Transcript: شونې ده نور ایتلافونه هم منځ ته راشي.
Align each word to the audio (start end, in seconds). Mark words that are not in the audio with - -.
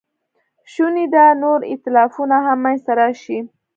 شونې 0.71 1.05
ده 1.13 1.25
نور 1.43 1.59
ایتلافونه 1.71 2.37
هم 2.45 2.57
منځ 2.65 2.79
ته 2.85 2.91
راشي. 2.99 3.39